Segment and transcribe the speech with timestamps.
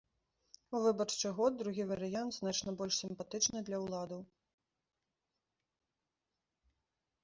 [0.77, 4.27] У выбарчы год другі варыянт значна больш сімпатычны для ўладаў.